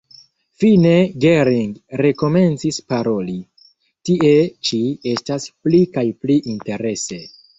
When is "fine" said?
0.61-0.93